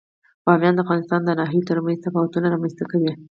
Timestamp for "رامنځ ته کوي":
2.53-3.11